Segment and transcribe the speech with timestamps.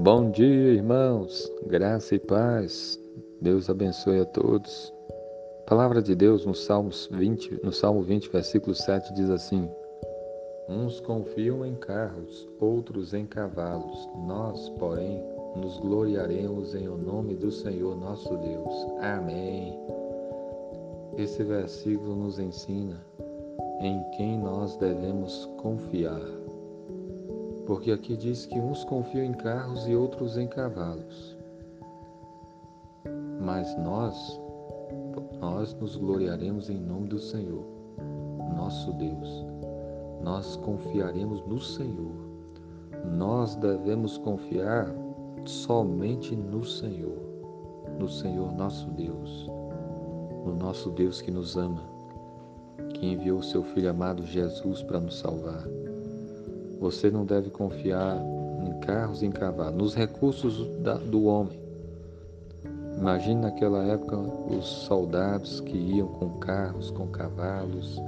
[0.00, 1.50] Bom dia, irmãos.
[1.66, 2.96] Graça e paz.
[3.40, 4.94] Deus abençoe a todos.
[5.62, 9.68] A palavra de Deus no Salmos 20, no Salmo 20, versículo 7 diz assim:
[10.68, 14.08] Uns confiam em carros, outros em cavalos.
[14.24, 15.20] Nós, porém,
[15.56, 18.86] nos gloriaremos em o nome do Senhor nosso Deus.
[19.00, 19.76] Amém.
[21.16, 23.04] Esse versículo nos ensina
[23.80, 26.22] em quem nós devemos confiar.
[27.68, 31.36] Porque aqui diz que uns confiam em carros e outros em cavalos.
[33.42, 34.40] Mas nós,
[35.38, 37.66] nós nos gloriaremos em nome do Senhor,
[38.56, 39.44] nosso Deus.
[40.22, 42.16] Nós confiaremos no Senhor.
[43.14, 44.90] Nós devemos confiar
[45.44, 47.18] somente no Senhor,
[47.98, 49.46] no Senhor nosso Deus,
[50.46, 51.98] no nosso Deus que nos ama
[52.94, 55.87] que enviou seu Filho amado Jesus para nos salvar.
[56.80, 58.16] Você não deve confiar
[58.64, 61.60] em carros e em cavalos, nos recursos da, do homem.
[62.96, 68.00] Imagine naquela época os soldados que iam com carros, com cavalos,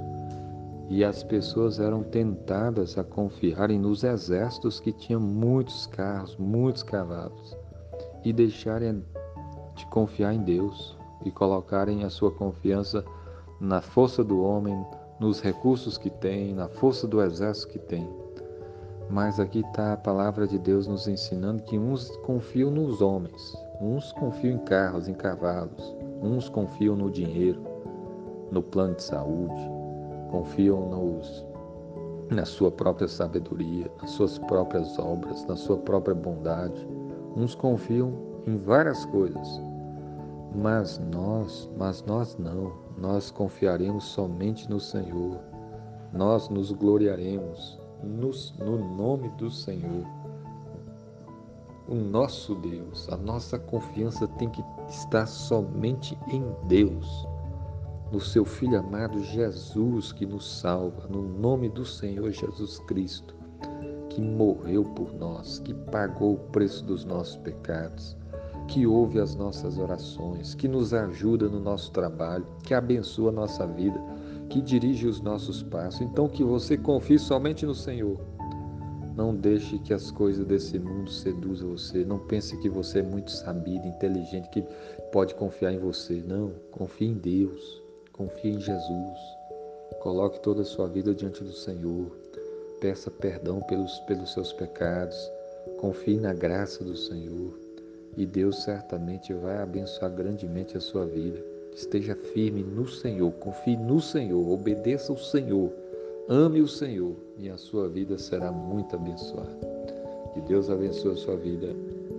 [0.89, 7.57] e as pessoas eram tentadas a confiarem nos exércitos que tinham muitos carros, muitos cavalos,
[8.25, 9.01] e deixarem
[9.75, 13.05] de confiar em Deus e colocarem a sua confiança
[13.61, 14.85] na força do homem,
[15.19, 18.09] nos recursos que tem, na força do exército que tem.
[19.11, 24.13] Mas aqui está a palavra de Deus nos ensinando que uns confiam nos homens, uns
[24.13, 27.61] confiam em carros, em cavalos, uns confiam no dinheiro,
[28.49, 29.69] no plano de saúde,
[30.29, 31.45] confiam nos,
[32.29, 36.87] na sua própria sabedoria, nas suas próprias obras, na sua própria bondade.
[37.35, 38.13] Uns confiam
[38.47, 39.61] em várias coisas,
[40.55, 45.37] mas nós, mas nós não, nós confiaremos somente no Senhor.
[46.13, 50.05] Nós nos gloriaremos nos, no nome do Senhor.
[51.87, 57.27] O nosso Deus, a nossa confiança tem que estar somente em Deus,
[58.11, 63.35] no seu Filho amado Jesus que nos salva, no nome do Senhor Jesus Cristo,
[64.09, 68.15] que morreu por nós, que pagou o preço dos nossos pecados
[68.71, 73.67] que ouve as nossas orações, que nos ajuda no nosso trabalho, que abençoa a nossa
[73.67, 74.01] vida,
[74.51, 76.01] que dirige os nossos passos.
[76.01, 78.19] Então, que você confie somente no Senhor.
[79.15, 82.03] Não deixe que as coisas desse mundo seduzam você.
[82.03, 84.63] Não pense que você é muito sabido, inteligente, que
[85.11, 86.21] pode confiar em você.
[86.27, 87.81] Não, confie em Deus.
[88.11, 89.17] Confie em Jesus.
[90.01, 92.11] Coloque toda a sua vida diante do Senhor.
[92.81, 95.17] Peça perdão pelos, pelos seus pecados.
[95.79, 97.57] Confie na graça do Senhor
[98.17, 101.50] e Deus certamente vai abençoar grandemente a sua vida.
[101.73, 105.71] Esteja firme no Senhor, confie no Senhor, obedeça ao Senhor,
[106.27, 109.59] ame o Senhor e a sua vida será muito abençoada.
[110.33, 111.75] Que Deus abençoe a sua vida.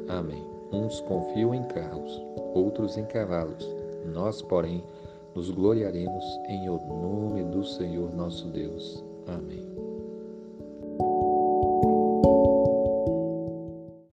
[0.09, 0.43] Amém.
[0.73, 2.21] Uns confiam em carros,
[2.55, 3.69] outros em cavalos.
[4.13, 4.83] Nós, porém,
[5.35, 9.03] nos gloriaremos em o nome do Senhor nosso Deus.
[9.27, 9.67] Amém.